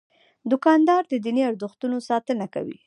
دوکاندار 0.51 1.01
د 1.07 1.13
دیني 1.25 1.41
ارزښتونو 1.49 1.97
ساتنه 2.09 2.45
کوي. 2.53 2.77